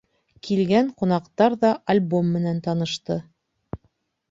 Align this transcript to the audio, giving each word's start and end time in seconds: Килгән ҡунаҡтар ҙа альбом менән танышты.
Килгән 0.45 0.89
ҡунаҡтар 1.01 1.57
ҙа 1.65 1.71
альбом 1.95 2.33
менән 2.39 2.65
танышты. 2.71 3.21